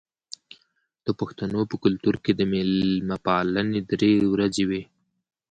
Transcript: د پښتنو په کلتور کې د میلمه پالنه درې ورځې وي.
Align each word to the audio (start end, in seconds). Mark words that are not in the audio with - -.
د 1.05 1.07
پښتنو 1.19 1.61
په 1.69 1.75
کلتور 1.83 2.15
کې 2.23 2.31
د 2.35 2.41
میلمه 2.51 3.17
پالنه 3.25 3.79
درې 3.91 4.13
ورځې 4.33 4.63
وي. 4.69 4.81